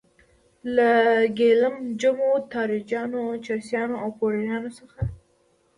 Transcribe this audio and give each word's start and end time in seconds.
له 0.75 0.89
ګیلم 1.37 1.75
جمو، 2.01 2.31
تاراجیانو، 2.51 3.23
چرسیانو 3.45 3.95
او 4.03 4.09
پوډریانو 4.17 4.69
څخه. 4.79 4.99